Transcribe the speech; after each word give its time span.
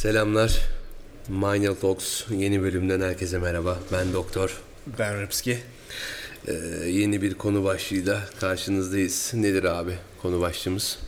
Selamlar. 0.00 0.60
Minor 1.28 1.76
Talks 1.76 2.22
yeni 2.30 2.62
bölümden 2.62 3.00
herkese 3.00 3.38
merhaba. 3.38 3.78
Ben 3.92 4.12
Doktor. 4.12 4.60
Ben 4.98 5.22
Rıpski. 5.22 5.58
Ee, 6.48 6.52
yeni 6.86 7.22
bir 7.22 7.34
konu 7.34 7.64
başlığıyla 7.64 8.20
karşınızdayız. 8.40 9.30
Nedir 9.34 9.64
abi 9.64 9.94
konu 10.22 10.40
başlığımız? 10.40 10.98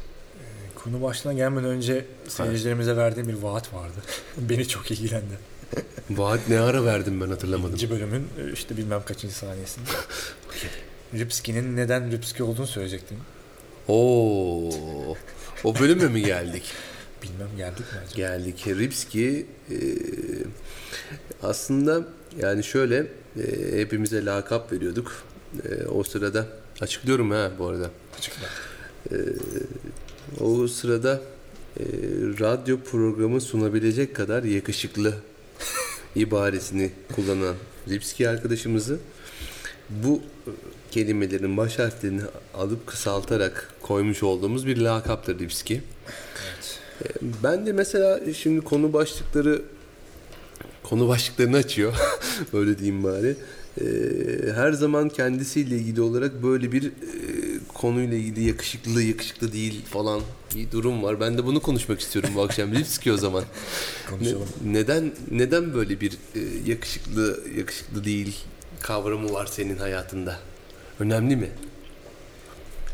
Konu 0.74 1.02
başına 1.02 1.32
gelmeden 1.32 1.68
önce 1.68 2.04
seyircilerimize 2.28 2.96
verdiğim 2.96 3.28
bir 3.28 3.34
vaat 3.34 3.74
vardı. 3.74 3.96
Beni 4.36 4.68
çok 4.68 4.90
ilgilendi. 4.90 5.38
Vaat 6.10 6.48
ne 6.48 6.60
ara 6.60 6.84
verdim 6.84 7.20
ben 7.20 7.28
hatırlamadım. 7.28 7.74
İkinci 7.74 7.90
bölümün 7.90 8.28
e, 8.38 8.52
işte 8.52 8.76
bilmem 8.76 9.02
kaçıncı 9.04 9.34
saniyesinde. 9.34 9.88
Ripski'nin 11.14 11.76
neden 11.76 12.10
Ripski 12.10 12.42
olduğunu 12.42 12.66
söyleyecektin. 12.66 13.18
Oo, 13.88 14.70
o 15.64 15.78
bölüme 15.78 16.08
mi 16.08 16.22
geldik? 16.22 16.64
Bilmem 17.22 17.56
geldik 17.56 17.78
mi 17.78 17.98
acaba? 18.06 18.16
Geldik. 18.16 18.66
Ripski 18.66 19.46
e, 19.70 19.76
aslında 21.42 22.04
yani 22.38 22.64
şöyle 22.64 23.06
e, 23.36 23.80
hepimize 23.80 24.24
lakap 24.24 24.72
veriyorduk. 24.72 25.22
E, 25.64 25.86
o 25.86 26.02
sırada 26.02 26.46
açıklıyorum 26.80 27.30
ha 27.30 27.50
bu 27.58 27.66
arada. 27.66 27.90
Açıkla. 28.18 28.46
O 30.40 30.68
sırada 30.68 31.20
e, 31.80 31.84
radyo 32.40 32.80
programı 32.80 33.40
sunabilecek 33.40 34.16
kadar 34.16 34.42
yakışıklı 34.42 35.14
ibaresini 36.16 36.90
kullanan 37.14 37.54
Lipski 37.88 38.28
arkadaşımızı 38.28 38.98
bu 39.90 40.22
e, 40.46 40.50
kelimelerin 40.90 41.56
baş 41.56 41.78
harflerini 41.78 42.22
alıp 42.54 42.86
kısaltarak 42.86 43.68
koymuş 43.82 44.22
olduğumuz 44.22 44.66
bir 44.66 44.76
lakaptır 44.76 45.38
Lipski. 45.38 45.82
Evet. 46.44 46.81
Ben 47.42 47.66
de 47.66 47.72
mesela 47.72 48.20
şimdi 48.34 48.60
konu 48.60 48.92
başlıkları 48.92 49.62
konu 50.82 51.08
başlıklarını 51.08 51.56
açıyor. 51.56 51.94
Öyle 52.52 52.78
diyeyim 52.78 53.04
bari. 53.04 53.36
E, 53.80 53.84
her 54.54 54.72
zaman 54.72 55.08
kendisiyle 55.08 55.76
ilgili 55.76 56.00
olarak 56.00 56.42
böyle 56.42 56.72
bir 56.72 56.84
e, 56.86 56.90
konuyla 57.74 58.16
ilgili 58.16 58.44
yakışıklı 58.48 59.02
yakışıklı 59.02 59.52
değil 59.52 59.84
falan 59.84 60.20
bir 60.54 60.70
durum 60.70 61.02
var. 61.02 61.20
Ben 61.20 61.38
de 61.38 61.44
bunu 61.46 61.60
konuşmak 61.60 62.00
istiyorum 62.00 62.30
bu 62.34 62.42
akşam. 62.42 62.74
Lipski 62.74 63.12
o 63.12 63.16
zaman. 63.16 63.44
Ne- 64.12 64.18
Konuşalım. 64.18 64.48
neden 64.64 65.12
neden 65.30 65.74
böyle 65.74 66.00
bir 66.00 66.12
e, 66.12 66.40
yakışıklı 66.66 67.40
yakışıklı 67.58 68.04
değil 68.04 68.36
kavramı 68.80 69.32
var 69.32 69.46
senin 69.46 69.76
hayatında? 69.76 70.38
Önemli 71.00 71.36
mi? 71.36 71.50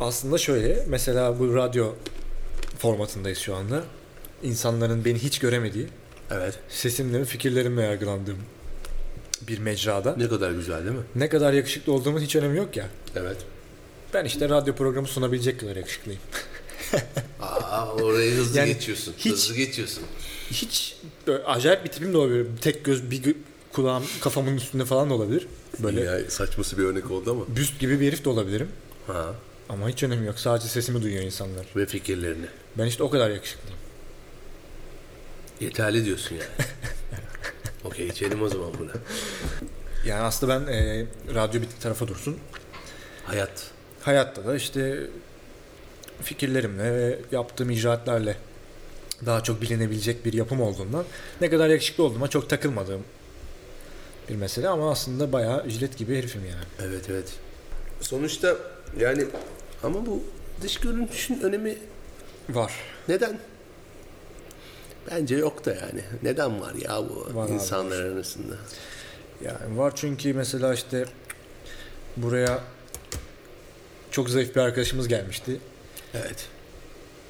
Aslında 0.01 0.39
şöyle 0.39 0.84
mesela 0.89 1.39
bu 1.39 1.55
radyo 1.55 1.92
formatındayız 2.79 3.39
şu 3.39 3.55
anda. 3.55 3.84
İnsanların 4.42 5.05
beni 5.05 5.19
hiç 5.19 5.39
göremediği, 5.39 5.86
Evet. 6.31 6.55
sesimle, 6.69 7.25
fikirlerimle 7.25 7.83
yargılandığım 7.83 8.39
bir 9.48 9.58
mecrada. 9.58 10.14
Ne 10.17 10.28
kadar 10.28 10.50
güzel 10.50 10.84
değil 10.84 10.97
mi? 10.97 11.03
Ne 11.17 11.28
kadar 11.28 11.53
yakışıklı 11.53 11.92
olduğumun 11.92 12.20
hiç 12.20 12.36
önemi 12.36 12.58
yok 12.58 12.77
ya. 12.77 12.86
Evet. 13.17 13.36
Ben 14.14 14.25
işte 14.25 14.48
radyo 14.48 14.75
programı 14.75 15.06
sunabilecek 15.08 15.61
kadar 15.61 15.77
yakışıklıyım. 15.77 16.20
Aa, 17.40 17.86
oraya 17.95 18.30
hızlı 18.30 18.58
Yani 18.58 18.73
geçiyorsun. 18.73 19.14
hiç- 19.18 19.33
Hızlı 19.33 19.55
geçiyorsun. 19.55 20.02
Hiç 20.51 20.96
böyle 21.27 21.45
acayip 21.45 21.84
bir 21.84 21.90
tipim 21.90 22.13
de 22.13 22.17
olabilir. 22.18 22.46
Tek 22.61 22.84
göz 22.84 23.11
bir 23.11 23.34
kulağım 23.73 24.05
kafamın 24.20 24.57
üstünde 24.57 24.84
falan 24.84 25.11
da 25.11 25.14
olabilir. 25.14 25.46
Böyle 25.79 26.01
Ya, 26.01 26.30
saçması 26.30 26.79
bir 26.79 26.83
örnek 26.84 27.11
oldu 27.11 27.30
ama. 27.30 27.57
büst 27.57 27.80
gibi 27.80 28.01
bir 28.01 28.07
herif 28.07 28.24
de 28.24 28.29
olabilirim. 28.29 28.68
Ha. 29.07 29.34
Ama 29.68 29.89
hiç 29.89 30.02
önemi 30.02 30.27
yok. 30.27 30.39
Sadece 30.39 30.68
sesimi 30.68 31.02
duyuyor 31.02 31.23
insanlar. 31.23 31.67
Ve 31.77 31.86
fikirlerini. 31.86 32.46
Ben 32.79 32.86
işte 32.86 33.02
o 33.02 33.11
kadar 33.11 33.30
yakışıklıyım. 33.30 33.79
Yeterli 35.61 36.05
diyorsun 36.05 36.35
yani. 36.35 36.48
Okey 37.85 38.07
geçelim 38.07 38.42
o 38.42 38.48
zaman 38.48 38.73
buna. 38.79 38.92
Yani 40.07 40.20
aslında 40.20 40.67
ben 40.67 40.73
e, 40.73 41.07
radyo 41.35 41.61
bir 41.63 41.69
tarafa 41.80 42.08
dursun. 42.08 42.39
Hayat. 43.27 43.70
Hayatta 44.02 44.46
da 44.46 44.57
işte 44.57 45.01
fikirlerimle 46.23 46.92
ve 46.92 47.19
yaptığım 47.33 47.70
icraatlerle 47.70 48.36
daha 49.27 49.42
çok 49.42 49.63
bilinebilecek 49.63 50.24
bir 50.24 50.33
yapım 50.33 50.61
olduğundan 50.61 51.05
ne 51.41 51.51
kadar 51.51 51.69
yakışıklı 51.69 52.05
olduğuma 52.05 52.29
çok 52.29 52.51
takılmadığım 52.51 53.05
bir 54.29 54.35
mesele 54.35 54.69
ama 54.69 54.90
aslında 54.90 55.33
bayağı 55.33 55.70
jilet 55.70 55.98
gibi 55.98 56.19
herifim 56.19 56.42
yani. 56.45 56.90
Evet 56.90 57.05
evet. 57.11 57.33
Sonuçta 58.01 58.57
yani 58.98 59.25
ama 59.83 60.07
bu 60.07 60.23
dış 60.63 60.77
görünüşün 60.77 61.40
önemi 61.40 61.79
Var. 62.48 62.73
neden? 63.08 63.39
Bence 65.11 65.36
yok 65.36 65.64
da 65.64 65.70
yani. 65.70 66.02
Neden 66.23 66.61
var 66.61 66.74
ya 66.74 67.02
bu 67.08 67.35
Var 67.35 67.46
abi, 67.46 67.52
insanlar 67.52 68.02
arasında? 68.02 68.55
Yani 69.45 69.79
var 69.79 69.92
çünkü 69.96 70.35
mesela 70.35 70.74
işte 70.74 71.05
buraya 72.17 72.61
çok 74.11 74.30
zayıf 74.30 74.57
bir 74.57 74.61
arkadaşımız 74.61 75.08
gelmişti. 75.08 75.61
Evet. 76.14 76.46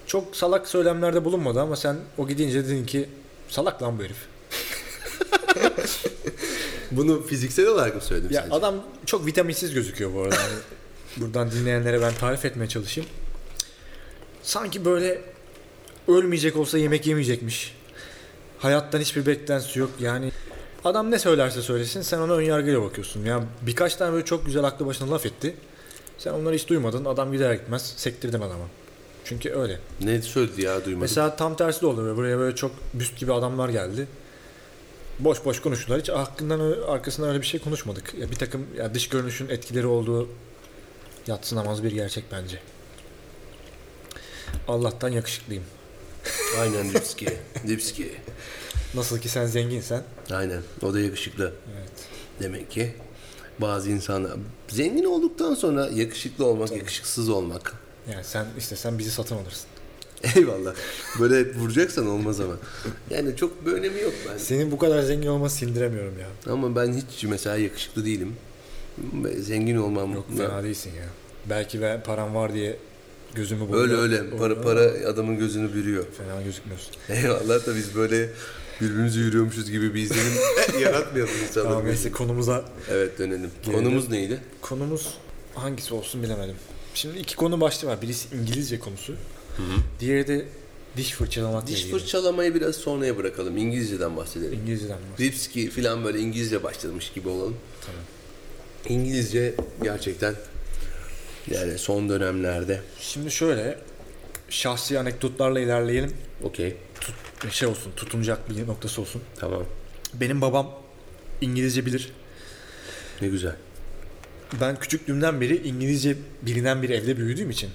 Çok 0.06 0.36
salak 0.36 0.68
söylemlerde 0.68 1.24
bulunmadı 1.24 1.60
ama 1.60 1.76
sen 1.76 1.96
o 2.18 2.28
gidince 2.28 2.64
dedin 2.64 2.86
ki 2.86 3.08
salak 3.48 3.82
lan 3.82 3.98
bu 3.98 4.02
herif. 4.02 4.16
Bunu 6.90 7.22
fiziksel 7.26 7.66
olarak 7.66 7.94
mı 7.94 8.00
söyledim 8.00 8.30
Ya 8.32 8.42
sence? 8.42 8.54
adam 8.54 8.74
çok 9.06 9.26
vitaminsiz 9.26 9.74
gözüküyor 9.74 10.14
bu 10.14 10.20
arada. 10.22 10.34
Yani 10.34 10.54
buradan 11.16 11.50
dinleyenlere 11.50 12.00
ben 12.00 12.14
tarif 12.14 12.44
etmeye 12.44 12.68
çalışayım. 12.68 13.10
Sanki 14.42 14.84
böyle 14.84 15.22
ölmeyecek 16.08 16.56
olsa 16.56 16.78
yemek 16.78 17.06
yemeyecekmiş. 17.06 17.76
Hayattan 18.58 19.00
hiçbir 19.00 19.26
beklentisi 19.26 19.78
yok. 19.78 19.90
Yani 20.00 20.32
adam 20.84 21.10
ne 21.10 21.18
söylerse 21.18 21.62
söylesin 21.62 22.02
sen 22.02 22.18
ona 22.18 22.32
ön 22.32 22.42
yargıyla 22.42 22.82
bakıyorsun. 22.82 23.24
Ya 23.24 23.44
birkaç 23.62 23.94
tane 23.94 24.12
böyle 24.12 24.24
çok 24.24 24.46
güzel 24.46 24.64
aklı 24.64 24.86
başına 24.86 25.10
laf 25.10 25.26
etti. 25.26 25.54
Sen 26.18 26.32
onları 26.32 26.54
hiç 26.54 26.68
duymadın. 26.68 27.04
Adam 27.04 27.32
gider 27.32 27.54
gitmez 27.54 27.94
sektirdin 27.96 28.38
adama. 28.38 28.64
Çünkü 29.24 29.50
öyle. 29.50 29.78
Ne 30.00 30.22
söyledi 30.22 30.62
ya 30.62 30.76
duymadım. 30.84 31.00
Mesela 31.00 31.36
tam 31.36 31.56
tersi 31.56 31.80
de 31.82 31.86
oldu. 31.86 32.04
Böyle 32.04 32.16
Buraya 32.16 32.38
böyle 32.38 32.56
çok 32.56 32.72
büst 32.94 33.18
gibi 33.18 33.32
adamlar 33.32 33.68
geldi. 33.68 34.06
Boş 35.18 35.44
boş 35.44 35.60
konuştular. 35.60 36.00
Hiç 36.00 36.08
hakkından 36.08 36.60
arkasından 36.88 37.30
öyle 37.30 37.40
bir 37.40 37.46
şey 37.46 37.60
konuşmadık. 37.60 38.14
Ya 38.14 38.30
bir 38.30 38.36
takım 38.36 38.66
ya 38.76 38.94
dış 38.94 39.08
görünüşün 39.08 39.48
etkileri 39.48 39.86
olduğu 39.86 40.28
yatsınamaz 41.26 41.84
bir 41.84 41.92
gerçek 41.92 42.24
bence. 42.32 42.58
Allah'tan 44.68 45.08
yakışıklıyım. 45.08 45.64
Aynen 46.60 46.94
Lipski. 46.94 47.28
Lipski. 47.68 48.12
Nasıl 48.94 49.18
ki 49.18 49.28
sen 49.28 49.46
zenginsen. 49.46 50.02
Aynen. 50.30 50.62
O 50.82 50.94
da 50.94 51.00
yakışıklı. 51.00 51.52
Evet. 51.78 51.90
Demek 52.40 52.70
ki 52.70 52.94
bazı 53.58 53.90
insanlar 53.90 54.32
zengin 54.68 55.04
olduktan 55.04 55.54
sonra 55.54 55.88
yakışıklı 55.94 56.46
olmak, 56.46 56.72
yakışıksız 56.72 57.28
olmak. 57.28 57.74
Yani 58.12 58.24
sen 58.24 58.46
istesen 58.58 58.98
bizi 58.98 59.10
satın 59.10 59.36
alırsın. 59.36 59.66
Eyvallah. 60.36 60.74
Böyle 61.20 61.54
vuracaksan 61.54 62.06
olmaz 62.06 62.40
ama. 62.40 62.54
Yani 63.10 63.36
çok 63.36 63.66
bir 63.66 63.72
önemi 63.72 64.00
yok 64.00 64.12
ben. 64.28 64.38
Senin 64.38 64.70
bu 64.70 64.78
kadar 64.78 65.02
zengin 65.02 65.26
olmanı 65.28 65.50
sindiremiyorum 65.50 66.14
ya. 66.18 66.52
Ama 66.52 66.76
ben 66.76 66.92
hiç 66.92 67.24
mesela 67.24 67.56
yakışıklı 67.56 68.04
değilim. 68.04 68.36
Zengin 69.38 69.76
olmam. 69.76 70.12
Yok 70.12 70.26
fena 70.36 70.62
değilsin 70.62 70.92
ya. 70.96 71.04
Belki 71.50 71.82
ben 71.82 72.02
param 72.02 72.34
var 72.34 72.54
diye 72.54 72.76
gözümü 73.34 73.68
buluyor. 73.68 73.82
Öyle 73.82 73.94
öyle. 73.96 74.30
Para, 74.30 74.62
para 74.62 74.80
adamın 74.82 75.38
gözünü 75.38 75.74
bürüyor. 75.74 76.04
Fena 76.18 76.42
gözükmüyorsun. 76.42 76.90
Eyvallah 77.08 77.66
da 77.66 77.76
biz 77.76 77.94
böyle 77.96 78.30
birbirimizi 78.80 79.18
yürüyormuşuz 79.20 79.70
gibi 79.70 79.94
bir 79.94 80.02
izlenim 80.02 80.32
yaratmayalım 80.80 81.32
insanlar. 81.48 81.70
Tamam 81.70 81.86
neyse 81.86 82.12
konumuza 82.12 82.64
Evet 82.90 83.18
dönelim. 83.18 83.50
Gelelim. 83.62 83.84
Konumuz 83.84 84.08
neydi? 84.10 84.40
Konumuz 84.60 85.14
hangisi 85.54 85.94
olsun 85.94 86.22
bilemedim. 86.22 86.56
Şimdi 86.94 87.18
iki 87.18 87.36
konu 87.36 87.60
başlığı 87.60 87.88
var. 87.88 88.02
Birisi 88.02 88.36
İngilizce 88.36 88.78
konusu. 88.78 89.14
Diğeri 90.00 90.28
de 90.28 90.44
diş 90.96 91.12
fırçalamak 91.12 91.66
Diş 91.66 91.86
fırçalamayı 91.86 92.54
biraz 92.54 92.76
sonraya 92.76 93.16
bırakalım. 93.16 93.56
İngilizceden 93.56 94.16
bahsedelim. 94.16 94.60
İngilizceden 94.60 94.96
var. 94.96 95.20
Lipski 95.20 95.70
falan 95.70 96.04
böyle 96.04 96.18
İngilizce 96.18 96.62
başlamış 96.62 97.12
gibi 97.12 97.28
olalım. 97.28 97.56
Tabii. 97.80 98.94
İngilizce 98.94 99.54
gerçekten 99.82 100.34
yani 101.50 101.78
son 101.78 102.08
dönemlerde 102.08 102.80
Şimdi 103.00 103.30
şöyle 103.30 103.78
şahsi 104.50 104.98
anekdotlarla 104.98 105.60
ilerleyelim. 105.60 106.12
okey 106.42 106.76
Şey 107.50 107.68
olsun, 107.68 107.92
tutunacak 107.96 108.50
bir 108.50 108.66
noktası 108.66 109.00
olsun. 109.00 109.22
tamam 109.36 109.62
Benim 110.14 110.40
babam 110.40 110.74
İngilizce 111.40 111.86
bilir. 111.86 112.12
ne 113.22 113.28
güzel. 113.28 113.54
Ben 114.60 114.76
küçüklüğümden 114.76 115.40
beri 115.40 115.68
İngilizce 115.68 116.16
bilinen 116.42 116.82
bir 116.82 116.90
evde 116.90 117.16
büyüdüğüm 117.16 117.50
için 117.50 117.70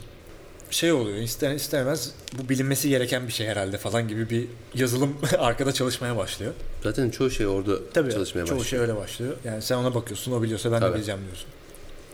şey 0.69 0.91
oluyor 0.91 1.17
ister 1.17 1.51
istemez 1.53 2.11
bu 2.37 2.49
bilinmesi 2.49 2.89
gereken 2.89 3.27
bir 3.27 3.33
şey 3.33 3.47
herhalde 3.47 3.77
falan 3.77 4.07
gibi 4.07 4.29
bir 4.29 4.45
yazılım 4.75 5.17
arkada 5.39 5.71
çalışmaya 5.71 6.17
başlıyor. 6.17 6.53
Zaten 6.83 7.09
çoğu 7.09 7.29
şey 7.31 7.47
orada 7.47 7.89
Tabii 7.93 8.11
çalışmaya 8.11 8.45
çoğu 8.45 8.59
başlıyor. 8.59 8.65
şey 8.65 8.79
öyle 8.79 8.95
başlıyor. 8.95 9.33
Yani 9.45 9.61
sen 9.61 9.75
ona 9.75 9.95
bakıyorsun 9.95 10.31
o 10.31 10.43
biliyorsa 10.43 10.71
ben 10.71 10.79
Tabii. 10.79 10.91
de 10.91 10.95
bileceğim 10.95 11.21
diyorsun. 11.25 11.47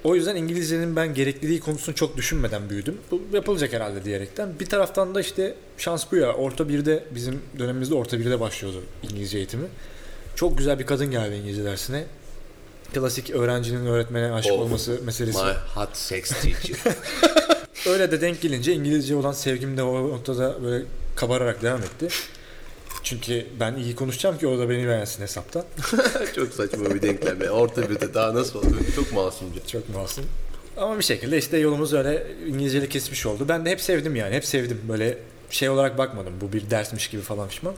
O 0.04 0.16
yüzden 0.16 0.36
İngilizcenin 0.36 0.96
ben 0.96 1.14
gerekliliği 1.14 1.60
konusunu 1.60 1.96
çok 1.96 2.18
düşünmeden 2.18 2.70
büyüdüm. 2.70 2.98
Bu 3.12 3.22
yapılacak 3.34 3.74
herhalde 3.74 4.06
diyerekten. 4.06 4.60
Bir 4.60 4.66
taraftan 4.66 5.16
da 5.16 5.22
işte 5.22 5.56
şans 5.78 6.06
bu 6.12 6.16
ya. 6.16 6.34
Orta 6.34 6.64
1'de 6.64 7.04
bizim 7.16 7.42
dönemimizde 7.60 7.96
orta 7.96 8.18
1'de 8.18 8.40
başlıyordu 8.40 8.84
İngilizce 9.04 9.38
eğitimi. 9.38 9.68
Çok 10.36 10.58
güzel 10.58 10.80
bir 10.80 10.86
kadın 10.86 11.12
geldi 11.12 11.36
İngilizce 11.36 11.64
dersine. 11.64 12.06
Klasik 12.94 13.30
öğrencinin 13.30 13.86
öğretmene 13.86 14.32
aşık 14.32 14.52
Of, 14.52 14.60
olması 14.60 15.00
meselesi. 15.06 15.44
My 15.44 15.52
hot 15.76 15.98
sex 15.98 16.30
teacher. 16.30 16.96
Öyle 17.88 18.12
de 18.12 18.22
denk 18.22 18.42
gelince 18.42 18.74
İngilizce 18.74 19.16
olan 19.16 19.32
sevgim 19.32 19.78
de 19.78 19.84
o 19.84 20.10
noktada 20.10 20.64
böyle 20.64 20.86
kabararak 21.16 21.62
devam 21.62 21.82
etti. 21.82 22.08
Çünkü 23.10 23.46
ben 23.60 23.76
iyi 23.76 23.96
konuşacağım 23.96 24.38
ki 24.38 24.48
o 24.48 24.60
da 24.60 24.70
beni 24.70 24.88
beğensin 24.88 25.22
hesaptan. 25.22 25.64
Çok 26.36 26.54
saçma 26.54 26.96
bir 26.96 27.02
denklem 27.02 27.42
ya. 27.42 27.52
Orta 27.52 27.90
bir 27.90 28.00
de 28.00 28.14
daha 28.14 28.34
nasıl 28.36 28.60
oluyor? 28.60 28.76
Çok 28.96 29.14
masumca. 29.14 29.66
Çok 29.68 29.90
masum. 29.90 30.26
Ama 30.78 30.98
bir 30.98 31.04
şekilde 31.04 31.38
işte 31.38 31.58
yolumuz 31.58 31.94
öyle 31.94 32.28
İngilizceyle 32.48 32.90
kesmiş 32.90 33.26
oldu. 33.26 33.46
Ben 33.50 33.66
de 33.66 33.70
hep 33.70 33.82
sevdim 33.82 34.16
yani. 34.16 34.36
Hep 34.36 34.46
sevdim. 34.46 34.82
Böyle 34.90 35.18
şey 35.50 35.70
olarak 35.70 35.98
bakmadım. 35.98 36.34
Bu 36.42 36.54
bir 36.54 36.70
dersmiş 36.70 37.08
gibi 37.08 37.22
falan 37.22 37.50
pişman. 37.50 37.74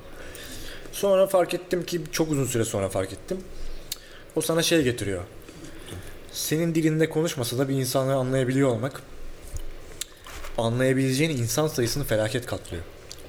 Sonra 0.92 1.28
fark 1.28 1.54
ettim 1.54 1.86
ki 1.86 2.02
çok 2.12 2.32
uzun 2.32 2.46
süre 2.46 2.66
sonra 2.66 2.90
fark 2.90 3.14
ettim. 3.14 3.38
O 4.36 4.42
sana 4.42 4.62
şey 4.62 4.84
getiriyor. 4.84 5.22
Senin 6.32 6.76
dilinde 6.76 7.10
konuşmasa 7.10 7.58
da 7.58 7.70
bir 7.70 7.76
insanı 7.76 8.16
anlayabiliyor 8.16 8.70
olmak 8.70 9.02
anlayabileceğin 10.58 11.38
insan 11.38 11.68
sayısını 11.68 12.04
felaket 12.04 12.46
katlıyor. 12.46 12.84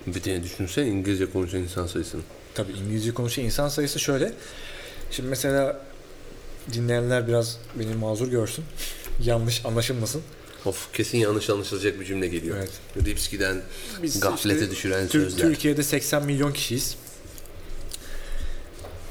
Bir 0.06 0.24
de 0.24 0.42
düşünsen 0.42 0.86
İngilizce 0.86 1.30
konuşan 1.30 1.60
insan 1.60 1.86
sayısını. 1.86 2.20
Tabii 2.54 2.72
İngilizce 2.72 3.14
konuşan 3.14 3.44
insan 3.44 3.68
sayısı 3.68 4.00
şöyle. 4.00 4.32
Şimdi 5.10 5.28
mesela 5.28 5.80
dinleyenler 6.72 7.28
biraz 7.28 7.58
beni 7.78 7.94
mazur 7.94 8.28
görsün. 8.28 8.64
Yanlış 9.24 9.66
anlaşılmasın. 9.66 10.22
Of 10.64 10.92
kesin 10.92 11.18
yanlış 11.18 11.50
anlaşılacak 11.50 12.00
bir 12.00 12.04
cümle 12.04 12.26
geliyor. 12.28 12.56
Evet. 12.56 12.70
Ripski'den 13.06 13.62
Biz 14.02 14.20
gaflete 14.20 14.58
işte 14.60 14.70
düşüren 14.70 15.08
Tür- 15.08 15.22
sözler. 15.22 15.46
Türkiye'de 15.46 15.82
80 15.82 16.24
milyon 16.26 16.52
kişiyiz. 16.52 16.96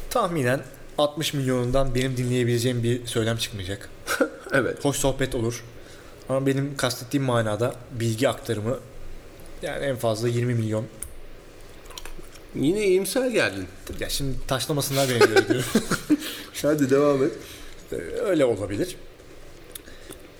Tahminen 0.09 0.61
60 0.97 1.33
milyonundan 1.33 1.95
benim 1.95 2.17
dinleyebileceğim 2.17 2.83
bir 2.83 3.05
söylem 3.05 3.37
çıkmayacak. 3.37 3.89
Evet. 4.53 4.85
Hoş 4.85 4.97
sohbet 4.97 5.35
olur. 5.35 5.63
Ama 6.29 6.45
benim 6.45 6.77
kastettiğim 6.77 7.23
manada 7.25 7.75
bilgi 7.91 8.29
aktarımı 8.29 8.79
yani 9.61 9.85
en 9.85 9.95
fazla 9.95 10.27
20 10.27 10.53
milyon. 10.53 10.85
Yine 12.55 12.87
iyimser 12.87 13.27
geldin. 13.27 13.65
Ya 13.99 14.09
şimdi 14.09 14.37
taşlamasınlar 14.47 15.09
beni 15.09 15.19
diye 15.19 15.47
diyorum. 15.47 15.65
Hadi 16.61 16.89
devam 16.89 17.23
et. 17.23 17.31
Ee, 17.91 17.95
Öyle 18.25 18.45
olabilir. 18.45 18.95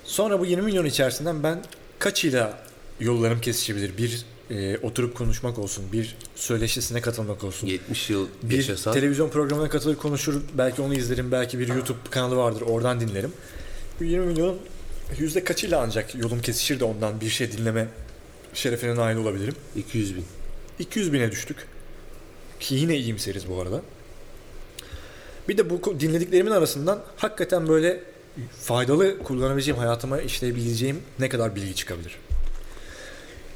Sonra 0.04 0.40
bu 0.40 0.46
20 0.46 0.62
milyon 0.62 0.84
içerisinden 0.84 1.42
ben 1.42 1.62
kaçıyla 1.98 2.62
yollarım 3.00 3.40
kesişebilir? 3.40 3.96
Bir 3.98 4.24
e, 4.50 4.78
oturup 4.78 5.14
konuşmak 5.14 5.58
olsun, 5.58 5.84
bir 5.92 6.16
söyleşisine 6.34 7.00
katılmak 7.00 7.44
olsun. 7.44 7.66
70 7.66 8.10
yıl 8.10 8.26
Bir 8.42 8.56
yaşasan 8.56 8.92
televizyon 8.92 9.28
programına 9.28 9.68
katılır 9.68 9.96
konuşur, 9.96 10.40
belki 10.54 10.82
onu 10.82 10.94
izlerim, 10.94 11.32
belki 11.32 11.58
bir 11.58 11.68
YouTube 11.68 11.98
kanalı 12.10 12.36
vardır, 12.36 12.60
oradan 12.60 13.00
dinlerim. 13.00 13.32
Bu 14.00 14.04
20 14.04 14.26
milyonun 14.26 14.58
yüzde 15.18 15.44
kaçıyla 15.44 15.80
ancak 15.80 16.14
yolum 16.14 16.40
kesişir 16.40 16.80
de 16.80 16.84
ondan 16.84 17.20
bir 17.20 17.28
şey 17.28 17.52
dinleme 17.52 17.88
şerefine 18.54 18.96
nail 18.96 19.16
olabilirim. 19.16 19.54
200 19.76 20.16
bin. 20.16 20.24
200 20.78 21.12
bine 21.12 21.30
düştük. 21.32 21.56
Ki 22.60 22.74
yine 22.74 22.96
iyimseriz 22.96 23.48
bu 23.48 23.60
arada. 23.60 23.82
Bir 25.48 25.58
de 25.58 25.70
bu 25.70 26.00
dinlediklerimin 26.00 26.50
arasından 26.50 27.02
hakikaten 27.16 27.68
böyle 27.68 28.00
faydalı 28.60 29.18
kullanabileceğim, 29.18 29.78
hayatıma 29.78 30.20
işleyebileceğim 30.20 31.02
ne 31.18 31.28
kadar 31.28 31.56
bilgi 31.56 31.74
çıkabilir. 31.74 32.16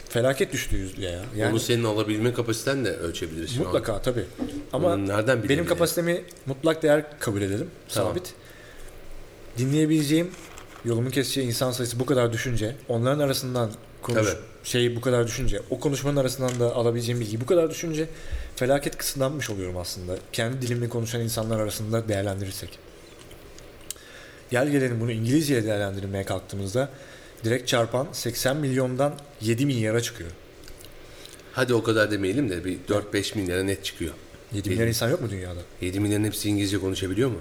Felaket 0.09 0.53
düştü 0.53 0.77
yüzde 0.77 1.05
ya. 1.05 1.25
Yani 1.37 1.53
Onu 1.53 1.61
senin 1.61 1.85
alabilme 1.85 2.33
kapasiten 2.35 2.85
de 2.85 2.97
ölçebiliriz 2.97 3.55
şu 3.55 3.61
an. 3.61 3.65
mutlaka 3.67 4.03
tabii. 4.03 4.25
Ama 4.73 4.97
nereden 4.97 5.27
benim 5.29 5.43
bilebiliriz? 5.43 5.69
kapasitemi 5.69 6.23
mutlak 6.47 6.83
değer 6.83 7.19
kabul 7.21 7.43
edelim. 7.43 7.71
Tamam. 7.89 8.13
Sabit. 8.13 8.35
Dinleyebileceğim 9.59 10.31
yolumun 10.85 11.11
keseceği 11.11 11.47
insan 11.47 11.71
sayısı 11.73 12.01
bu 12.01 12.07
kadar 12.07 12.33
düşünce, 12.33 12.77
onların 12.89 13.19
arasından 13.19 13.71
konuş 14.03 14.27
Tabii. 14.27 14.39
şey 14.65 14.97
bu 14.97 15.01
kadar 15.01 15.27
düşünce, 15.27 15.61
o 15.71 15.81
konuşmanın 15.81 16.17
arasından 16.17 16.61
da 16.61 16.75
alabileceğim 16.75 17.21
bilgi 17.21 17.41
bu 17.41 17.47
kadar 17.47 17.71
düşünce 17.71 18.09
felaket 18.57 18.97
kısıtlanmış 18.97 19.51
oluyorum 19.51 19.77
aslında. 19.77 20.17
Kendi 20.33 20.63
dilimle 20.63 20.89
konuşan 20.89 21.21
insanlar 21.21 21.61
arasında 21.61 22.09
değerlendirirsek. 22.09 22.79
Gel 24.51 24.69
gelelim 24.69 25.01
bunu 25.01 25.13
İngilizce'ye 25.13 25.65
değerlendirmeye 25.65 26.25
kalktığımızda 26.25 26.89
direkt 27.45 27.69
çarpan 27.69 28.09
80 28.13 28.57
milyondan 28.57 29.15
7 29.41 29.67
milyara 29.67 30.01
çıkıyor. 30.01 30.31
Hadi 31.53 31.75
o 31.75 31.83
kadar 31.83 32.11
demeyelim 32.11 32.51
de 32.51 32.65
bir 32.65 32.79
4-5 32.89 33.39
milyara 33.39 33.63
net 33.63 33.85
çıkıyor. 33.85 34.13
7 34.53 34.71
milyar 34.71 34.87
insan 34.87 35.11
yok 35.11 35.21
mu 35.21 35.31
dünyada? 35.31 35.61
7 35.81 36.01
milyarın 36.01 36.25
hepsi 36.25 36.49
İngilizce 36.49 36.79
konuşabiliyor 36.79 37.29
mu? 37.31 37.39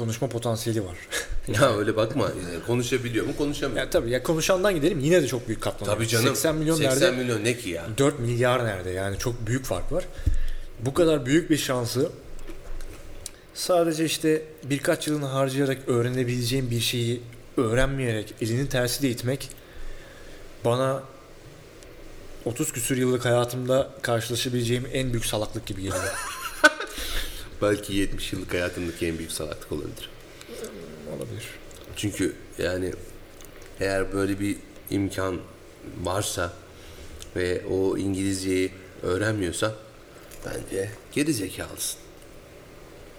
Konuşma 0.00 0.28
potansiyeli 0.28 0.84
var. 0.84 0.96
Ya 1.60 1.76
öyle 1.76 1.96
bakma. 1.96 2.24
Yani 2.24 2.64
konuşabiliyor 2.66 3.26
mu? 3.26 3.36
Konuşamıyor. 3.38 3.80
ya 3.84 3.90
tabii 3.90 4.10
ya 4.10 4.22
konuşandan 4.22 4.74
gidelim 4.74 5.00
yine 5.00 5.22
de 5.22 5.26
çok 5.26 5.48
büyük 5.48 5.60
katlanıyor. 5.62 5.96
Tabii 5.96 6.08
canım. 6.08 6.26
80 6.26 6.54
milyon 6.54 6.76
80 6.76 6.94
nerede? 6.96 7.22
milyon 7.22 7.44
ne 7.44 7.56
ki 7.56 7.70
ya? 7.70 7.86
4 7.98 8.18
milyar 8.18 8.64
nerede? 8.64 8.90
Yani 8.90 9.18
çok 9.18 9.46
büyük 9.46 9.64
fark 9.64 9.92
var. 9.92 10.04
Bu 10.80 10.94
kadar 10.94 11.26
büyük 11.26 11.50
bir 11.50 11.56
şansı 11.56 12.10
sadece 13.54 14.04
işte 14.04 14.42
birkaç 14.64 15.06
yılını 15.06 15.26
harcayarak 15.26 15.78
öğrenebileceğim 15.86 16.70
bir 16.70 16.80
şeyi 16.80 17.20
öğrenmeyerek 17.56 18.34
elinin 18.40 18.66
tersiyle 18.66 19.10
itmek 19.10 19.48
bana 20.64 21.02
30 22.44 22.72
küsür 22.72 22.96
yıllık 22.96 23.24
hayatımda 23.24 23.90
karşılaşabileceğim 24.02 24.86
en 24.92 25.12
büyük 25.12 25.26
salaklık 25.26 25.66
gibi 25.66 25.82
geliyor. 25.82 26.14
Belki 27.62 27.94
70 27.94 28.32
yıllık 28.32 28.52
hayatımdaki 28.54 29.06
en 29.06 29.18
büyük 29.18 29.32
salaklık 29.32 29.72
olabilir. 29.72 30.10
Olabilir. 31.16 31.44
Çünkü 31.96 32.34
yani 32.58 32.92
eğer 33.80 34.12
böyle 34.12 34.40
bir 34.40 34.56
imkan 34.90 35.40
varsa 36.02 36.52
ve 37.36 37.62
o 37.70 37.96
İngilizceyi 37.98 38.72
öğrenmiyorsan 39.02 39.72
bence 40.46 40.90
geri 41.12 41.34
zekalısın. 41.34 42.00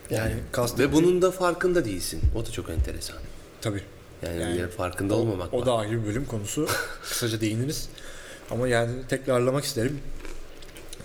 Yani 0.10 0.34
kast 0.52 0.80
Ve 0.80 0.94
bunun 0.94 1.22
da 1.22 1.32
farkında 1.32 1.86
değilsin. 1.86 2.22
O 2.36 2.46
da 2.46 2.52
çok 2.52 2.70
enteresan. 2.70 3.18
tabii. 3.62 3.82
Yani, 4.26 4.42
Yani 4.42 4.68
farkında 4.68 5.16
olmamak 5.16 5.54
O 5.54 5.60
var. 5.60 5.66
da 5.66 5.74
ayrı 5.78 6.02
bir 6.02 6.08
bölüm 6.08 6.26
konusu. 6.26 6.68
Kısaca 7.04 7.42
değiniriz. 7.42 7.90
Ama 8.52 8.68
yani 8.68 8.92
tekrarlamak 9.10 9.64
isterim. 9.66 10.00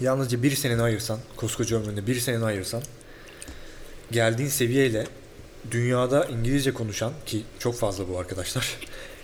Yalnızca 0.00 0.42
bir 0.42 0.56
seneni 0.56 0.82
ayırsan, 0.82 1.18
koskoca 1.37 1.76
ömründe 1.76 2.06
bir 2.06 2.20
seneni 2.20 2.44
ayırsan, 2.44 2.82
geldiğin 4.10 4.48
seviyeyle 4.48 5.06
dünyada 5.70 6.25
İngilizce 6.25 6.75
konuşan 6.75 7.12
ki 7.26 7.42
çok 7.58 7.75
fazla 7.75 8.08
bu 8.08 8.18
arkadaşlar. 8.18 8.76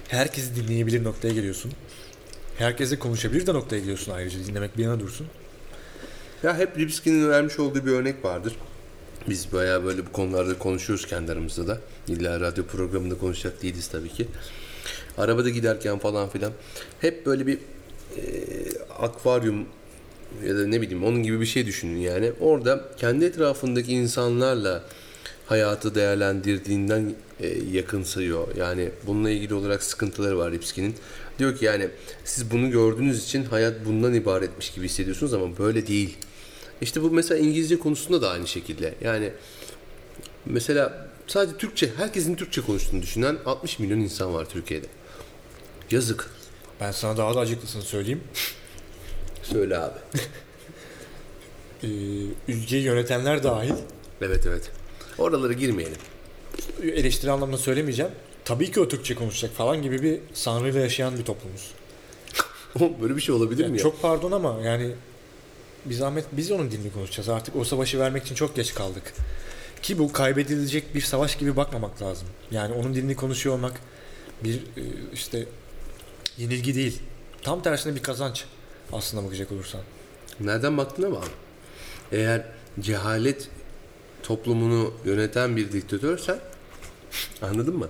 Herkesi 0.09 0.57
dinleyebilir 0.57 1.05
noktaya 1.05 1.35
geliyorsun. 1.35 1.73
Herkese 2.59 2.99
konuşabilir 2.99 3.47
de 3.47 3.55
noktaya 3.55 3.79
geliyorsun 3.79 4.13
ayrıca 4.13 4.39
dinlemek 4.47 4.79
bir 4.79 4.83
yana 4.83 5.01
dursun. 5.01 5.27
Ya 6.43 6.59
hep 6.59 6.79
Lipski'nin 6.79 7.29
vermiş 7.29 7.59
olduğu 7.59 7.87
bir 7.87 7.91
örnek 7.91 8.25
vardır. 8.25 8.57
Biz 9.29 9.53
bayağı 9.53 9.85
böyle 9.85 10.07
bu 10.07 10.13
konularda 10.13 10.59
konuşuyoruz 10.59 11.07
kendi 11.07 11.33
aramızda 11.33 11.67
da. 11.67 11.79
İlla 12.09 12.41
radyo 12.41 12.67
programında 12.67 13.19
konuşacak 13.19 13.63
değiliz 13.63 13.89
tabii 13.89 14.09
ki. 14.09 14.29
Arabada 15.19 15.51
giderken 15.51 15.99
falan 15.99 16.29
filan 16.29 16.53
hep 17.01 17.27
böyle 17.27 17.47
bir 17.47 17.59
e, 18.17 18.21
akvaryum 18.99 19.67
ya 20.47 20.57
da 20.57 20.67
ne 20.67 20.81
bileyim 20.81 21.05
onun 21.05 21.23
gibi 21.23 21.41
bir 21.41 21.47
şey 21.47 21.67
düşünün 21.67 21.99
yani. 21.99 22.33
Orada 22.41 22.85
kendi 22.97 23.25
etrafındaki 23.25 23.93
insanlarla 23.93 24.83
hayatı 25.47 25.95
değerlendirdiğinden 25.95 27.15
e, 27.41 27.49
yakınsıyor. 27.73 28.57
Yani 28.57 28.91
bununla 29.07 29.31
ilgili 29.31 29.55
olarak 29.55 29.83
sıkıntıları 29.83 30.39
var 30.39 30.53
Lipski'nin. 30.53 30.95
Diyor 31.39 31.57
ki 31.57 31.65
yani 31.65 31.89
siz 32.25 32.51
bunu 32.51 32.71
gördüğünüz 32.71 33.25
için 33.25 33.45
hayat 33.45 33.87
bundan 33.87 34.15
ibaretmiş 34.15 34.71
gibi 34.71 34.85
hissediyorsunuz 34.85 35.35
ama 35.35 35.59
böyle 35.59 35.87
değil. 35.87 36.17
İşte 36.81 37.03
bu 37.03 37.11
mesela 37.11 37.39
İngilizce 37.39 37.79
konusunda 37.79 38.23
da 38.23 38.31
aynı 38.31 38.47
şekilde. 38.47 38.95
Yani 39.01 39.33
mesela 40.47 41.09
sadece 41.27 41.57
Türkçe, 41.57 41.91
herkesin 41.97 42.35
Türkçe 42.35 42.61
konuştuğunu 42.61 43.03
düşünen 43.03 43.37
60 43.47 43.79
milyon 43.79 44.01
insan 44.01 44.35
var 44.35 44.49
Türkiye'de. 44.49 44.87
Yazık. 45.91 46.31
Ben 46.81 46.93
sana 46.93 47.17
daha 47.17 47.35
da 47.35 47.41
acıklısını 47.41 47.83
söyleyeyim. 47.83 48.21
Söyle 49.43 49.79
abi. 49.79 49.99
Ee, 51.85 51.87
ülkeyi 52.49 52.83
yönetenler 52.83 53.43
dahil 53.43 53.73
Evet 54.21 54.47
evet. 54.47 54.71
Oralara 55.19 55.53
girmeyelim. 55.53 55.97
eleştiri 56.83 57.31
anlamında 57.31 57.59
söylemeyeceğim. 57.59 58.13
Tabii 58.45 58.71
ki 58.71 58.81
o 58.81 58.89
Türkçe 58.89 59.15
konuşacak 59.15 59.55
falan 59.57 59.83
gibi 59.83 60.03
bir 60.03 60.21
sanrıyla 60.35 60.81
yaşayan 60.81 61.19
bir 61.19 61.25
toplumuz. 61.25 61.71
Böyle 63.03 63.17
bir 63.17 63.21
şey 63.21 63.35
olabilir 63.35 63.63
Yani 63.63 63.73
mi 63.73 63.79
ya? 63.79 63.83
çok 63.83 64.03
pardon 64.03 64.33
ama 64.33 64.61
yani 64.65 64.91
bir 65.85 65.95
zahmet 65.95 66.25
biz 66.33 66.51
onun 66.51 66.71
dilini 66.71 66.93
konuşacağız. 66.93 67.29
Artık 67.29 67.57
o 67.57 67.65
savaşı 67.65 67.99
vermek 67.99 68.23
için 68.25 68.35
çok 68.35 68.57
geç 68.57 68.75
kaldık. 68.75 69.13
Ki 69.83 69.99
bu 69.99 70.13
kaybedilecek 70.13 70.95
bir 70.95 71.01
savaş 71.01 71.37
gibi 71.39 71.57
bakmamak 71.57 72.03
lazım. 72.03 72.29
Yani 72.51 72.75
onun 72.75 72.95
dilini 72.95 73.17
konuşuyor 73.17 73.55
olmak 73.57 73.73
bir 74.45 74.55
e, 74.55 74.83
işte 75.13 75.47
yenilgi 76.39 76.75
değil. 76.75 77.03
Tam 77.43 77.63
tersine 77.63 77.95
bir 77.95 78.03
kazanç 78.03 78.45
aslında 78.93 79.27
bakacak 79.27 79.53
olursan. 79.53 79.81
Nereden 80.41 80.79
baktığına 80.79 81.13
bağlı. 81.13 81.25
Eğer 82.13 82.45
cehalet 82.81 83.49
toplumunu 84.23 84.95
yöneten 85.05 85.57
bir 85.57 85.73
diktatörsen 85.73 86.39
anladın 87.43 87.77
mı? 87.77 87.89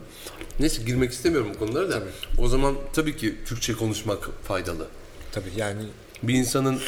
Neyse 0.60 0.82
girmek 0.82 1.12
istemiyorum 1.12 1.50
bu 1.54 1.58
konulara 1.58 1.88
da. 1.90 1.98
Tabii. 1.98 2.10
O 2.38 2.48
zaman 2.48 2.74
tabii 2.92 3.16
ki 3.16 3.34
Türkçe 3.46 3.72
konuşmak 3.72 4.28
faydalı. 4.44 4.86
Tabii 5.32 5.50
yani 5.56 5.82
Bir 6.22 6.34
insanın 6.34 6.80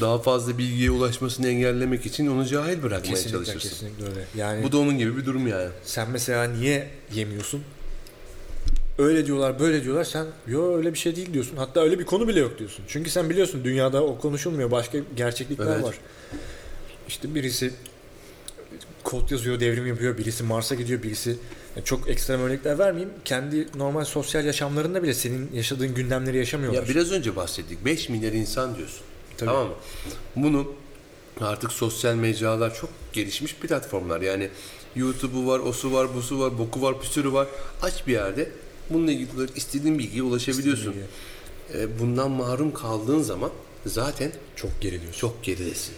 daha 0.00 0.18
fazla 0.18 0.58
bilgiye 0.58 0.90
ulaşmasını 0.90 1.48
engellemek 1.48 2.06
için 2.06 2.26
onu 2.26 2.46
cahil 2.46 2.82
bırakmaya 2.82 3.14
kesinlikle 3.14 3.44
çalışırsın. 3.44 3.68
kesinlikle 3.68 4.04
öyle. 4.08 4.24
Yani 4.36 4.62
Bu 4.62 4.72
da 4.72 4.78
onun 4.78 4.98
gibi 4.98 5.16
bir 5.16 5.24
durum 5.26 5.48
yani. 5.48 5.68
sen 5.82 6.10
mesela 6.10 6.44
niye 6.44 6.90
yemiyorsun? 7.14 7.62
Öyle 8.98 9.26
diyorlar, 9.26 9.60
böyle 9.60 9.84
diyorlar. 9.84 10.04
Sen 10.04 10.26
yo 10.46 10.76
öyle 10.76 10.92
bir 10.92 10.98
şey 10.98 11.16
değil 11.16 11.32
diyorsun. 11.32 11.56
Hatta 11.56 11.80
öyle 11.80 11.98
bir 11.98 12.04
konu 12.04 12.28
bile 12.28 12.40
yok 12.40 12.58
diyorsun. 12.58 12.84
Çünkü 12.88 13.10
sen 13.10 13.30
biliyorsun 13.30 13.64
dünyada 13.64 14.04
o 14.04 14.18
konuşulmuyor. 14.18 14.70
Başka 14.70 14.98
gerçeklikler 15.16 15.66
Evet. 15.66 15.84
var. 15.84 15.98
İşte 17.08 17.34
birisi 17.34 17.70
kod 19.02 19.30
yazıyor, 19.30 19.60
devrim 19.60 19.86
yapıyor. 19.86 20.18
Birisi 20.18 20.44
Mars'a 20.44 20.74
gidiyor, 20.74 21.02
birisi 21.02 21.36
yani 21.76 21.84
çok 21.84 22.08
ekstrem 22.08 22.40
örnekler 22.40 22.78
vermeyeyim. 22.78 23.14
Kendi 23.24 23.66
normal 23.74 24.04
sosyal 24.04 24.44
yaşamlarında 24.44 25.02
bile 25.02 25.14
senin 25.14 25.50
yaşadığın 25.52 25.94
gündemleri 25.94 26.36
yaşamıyorlar. 26.38 26.82
Ya 26.82 26.88
biraz 26.88 27.12
önce 27.12 27.36
bahsettik. 27.36 27.84
5 27.84 28.08
milyar 28.08 28.32
insan 28.32 28.76
diyorsun. 28.76 29.00
Tabii. 29.36 29.50
Tamam 29.50 29.66
mı? 29.66 29.74
Bunu 30.36 30.72
artık 31.40 31.72
sosyal 31.72 32.14
mecralar 32.14 32.74
çok 32.74 32.90
gelişmiş 33.12 33.54
platformlar. 33.54 34.20
Yani 34.20 34.48
YouTube'u 34.96 35.46
var, 35.46 35.58
osu 35.58 35.92
var, 35.92 36.14
busu 36.14 36.40
var, 36.40 36.58
boku 36.58 36.82
var, 36.82 37.00
püsürü 37.00 37.32
var. 37.32 37.46
Aç 37.82 38.06
bir 38.06 38.12
yerde 38.12 38.50
bununla 38.90 39.12
ilgili 39.12 39.36
olarak 39.36 39.56
istediğin 39.56 39.98
bilgiye 39.98 40.22
ulaşabiliyorsun. 40.22 40.82
İstediğin 40.92 41.08
E, 41.74 41.98
bundan 42.00 42.30
mahrum 42.30 42.74
kaldığın 42.74 43.22
zaman 43.22 43.50
zaten 43.86 44.32
Çok 44.56 44.80
geriliyorsun. 44.80 45.20
çok 45.20 45.42
geridesin. 45.44 45.94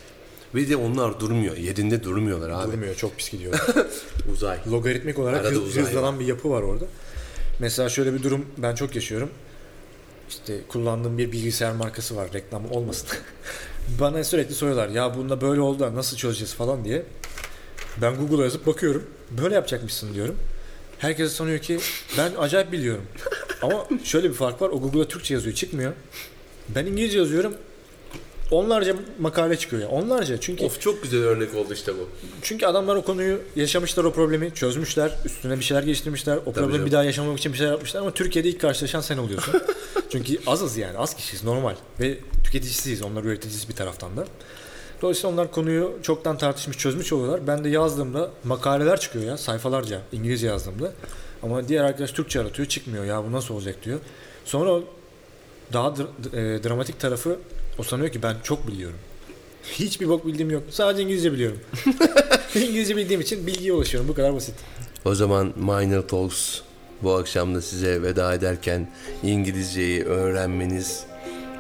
Ve 0.55 0.69
de 0.69 0.77
onlar 0.77 1.21
durmuyor. 1.21 1.57
Yerinde 1.57 2.03
durmuyorlar 2.05 2.51
abi. 2.51 2.73
Durmuyor, 2.73 2.95
çok 2.95 3.17
pis 3.17 3.31
gidiyor. 3.31 3.67
Uzay. 4.33 4.59
Logaritmik 4.71 5.19
olarak 5.19 5.41
Arada 5.47 5.51
hız- 5.61 5.77
hızlanan 5.77 6.21
bir 6.21 6.27
yapı 6.27 6.51
var 6.51 6.63
orada. 6.63 6.85
Mesela 7.61 7.89
şöyle 7.89 8.15
bir 8.15 8.23
durum 8.23 8.47
ben 8.59 8.75
çok 8.75 8.95
yaşıyorum. 8.95 9.31
İşte 10.29 10.61
kullandığım 10.69 11.19
bir 11.19 11.33
bilgisayar 11.33 11.73
markası 11.73 12.17
var 12.17 12.33
reklam 12.33 12.71
olmasın. 12.71 13.09
Bana 14.01 14.25
sürekli 14.25 14.55
soruyorlar 14.55 14.89
ya 14.89 15.17
bunda 15.17 15.41
böyle 15.41 15.61
oldu 15.61 15.91
nasıl 15.95 16.17
çözeceğiz 16.17 16.55
falan 16.55 16.85
diye. 16.85 17.03
Ben 18.03 18.17
Google'a 18.17 18.45
yazıp 18.45 18.67
bakıyorum. 18.67 19.03
Böyle 19.43 19.55
yapacakmışsın 19.55 20.15
diyorum. 20.15 20.37
Herkes 20.99 21.33
sanıyor 21.33 21.59
ki 21.59 21.79
ben 22.19 22.33
acayip 22.39 22.73
biliyorum. 22.73 23.05
Ama 23.63 23.87
şöyle 24.05 24.29
bir 24.29 24.35
fark 24.35 24.63
var. 24.63 24.69
O 24.69 24.81
Google'a 24.81 25.09
Türkçe 25.09 25.35
yazıyor 25.35 25.55
çıkmıyor. 25.57 25.93
Ben 26.69 26.87
İngilizce 26.87 27.19
yazıyorum. 27.19 27.55
Onlarca 28.51 28.97
makale 29.21 29.57
çıkıyor 29.59 29.83
ya. 29.83 29.89
Onlarca. 29.89 30.41
Çünkü 30.41 30.65
Of 30.65 30.81
çok 30.81 31.03
güzel 31.03 31.21
örnek 31.21 31.55
oldu 31.55 31.75
işte 31.75 31.93
bu. 31.95 32.09
çünkü 32.43 32.67
adamlar 32.67 32.97
o 32.97 33.03
konuyu 33.05 33.39
yaşamışlar 33.57 34.05
o 34.05 34.13
problemi, 34.13 34.55
çözmüşler, 34.55 35.13
üstüne 35.25 35.59
bir 35.59 35.65
şeyler 35.65 35.83
geliştirmişler. 35.83 36.37
O 36.37 36.53
problemi 36.53 36.73
canım. 36.73 36.87
bir 36.87 36.93
daha 36.93 37.05
yaşamamak 37.05 37.39
için 37.39 37.53
bir 37.53 37.59
şeyler 37.59 37.73
yapmışlar 37.73 38.01
ama 38.01 38.11
Türkiye'de 38.11 38.49
ilk 38.49 38.61
karşılaşan 38.61 39.01
sen 39.01 39.19
oluyorsun. 39.19 39.55
Çünkü 40.13 40.39
azız 40.47 40.77
yani, 40.77 40.99
az 40.99 41.17
kişiyiz 41.17 41.45
normal 41.45 41.75
ve 42.01 42.19
tüketicisiyiz, 42.45 43.03
onlar 43.03 43.25
üreticisi 43.25 43.69
bir 43.69 43.75
taraftan 43.75 44.17
da. 44.17 44.27
Dolayısıyla 45.03 45.29
onlar 45.35 45.51
konuyu 45.51 45.99
çoktan 46.03 46.39
tartışmış, 46.39 46.79
çözmüş 46.79 47.13
oluyorlar. 47.13 47.47
Ben 47.47 47.65
de 47.65 47.69
yazdığımda 47.69 48.31
makaleler 48.45 49.01
çıkıyor 49.01 49.25
ya 49.25 49.37
sayfalarca 49.37 50.01
İngilizce 50.13 50.47
yazdığımda. 50.47 50.93
Ama 51.43 51.69
diğer 51.69 51.85
arkadaş 51.85 52.13
Türkçe 52.13 52.41
aratıyor, 52.41 52.69
çıkmıyor 52.69 53.05
ya 53.05 53.25
bu 53.25 53.33
nasıl 53.33 53.55
olacak 53.55 53.77
diyor. 53.85 53.99
Sonra 54.45 54.81
daha 55.73 55.89
dr- 55.89 56.57
e, 56.57 56.65
dramatik 56.65 57.01
tarafı 57.01 57.39
o 57.79 57.83
sanıyor 57.83 58.09
ki 58.11 58.23
ben 58.23 58.37
çok 58.43 58.69
biliyorum. 58.69 58.99
Hiçbir 59.73 60.09
bok 60.09 60.27
bildiğim 60.27 60.51
yok. 60.51 60.63
Sadece 60.71 61.03
İngilizce 61.03 61.33
biliyorum. 61.33 61.59
İngilizce 62.55 62.97
bildiğim 62.97 63.21
için 63.21 63.47
bilgiye 63.47 63.73
ulaşıyorum. 63.73 64.09
Bu 64.09 64.15
kadar 64.15 64.35
basit. 64.35 64.55
O 65.05 65.15
zaman 65.15 65.53
Minor 65.57 66.03
Talks 66.03 66.61
bu 67.03 67.13
akşam 67.15 67.55
da 67.55 67.63
size 67.63 68.03
veda 68.03 68.35
ederken 68.35 68.93
İngilizceyi 69.23 70.05
öğrenmeniz 70.05 71.05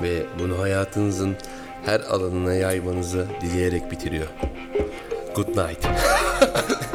ve 0.02 0.22
bunu 0.40 0.58
hayatınızın 0.58 1.36
her 1.86 2.00
alanına 2.00 2.54
yaymanızı 2.54 3.26
dileyerek 3.40 3.90
bitiriyor. 3.90 4.26
Good 5.34 5.48
night. 5.48 5.86